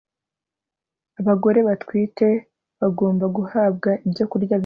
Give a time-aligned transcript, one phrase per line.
[1.19, 2.27] abagore batwite
[2.79, 4.59] bagomba guhabwa ibyo kurya bihagije